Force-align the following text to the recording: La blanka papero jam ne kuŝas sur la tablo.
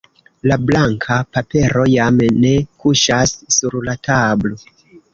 La 0.51 0.55
blanka 0.69 1.17
papero 1.35 1.85
jam 1.97 2.19
ne 2.41 2.57
kuŝas 2.81 3.39
sur 3.61 3.81
la 3.91 4.01
tablo. 4.11 4.63